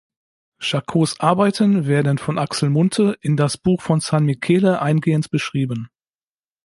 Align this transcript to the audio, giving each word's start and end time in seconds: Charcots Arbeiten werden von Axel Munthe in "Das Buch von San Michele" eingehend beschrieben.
Charcots 0.57 1.19
Arbeiten 1.19 1.85
werden 1.85 2.17
von 2.17 2.39
Axel 2.39 2.71
Munthe 2.71 3.19
in 3.21 3.37
"Das 3.37 3.59
Buch 3.59 3.83
von 3.83 3.99
San 3.99 4.25
Michele" 4.25 4.81
eingehend 4.81 5.29
beschrieben. 5.29 5.91